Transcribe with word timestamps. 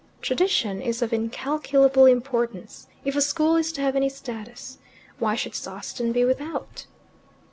Tradition 0.19 0.81
is 0.81 1.03
of 1.03 1.13
incalculable 1.13 2.07
importance, 2.07 2.87
if 3.05 3.15
a 3.15 3.21
school 3.21 3.55
is 3.55 3.71
to 3.73 3.81
have 3.81 3.95
any 3.95 4.09
status. 4.09 4.79
Why 5.19 5.35
should 5.35 5.53
Sawston 5.53 6.11
be 6.11 6.25
without?" 6.25 6.87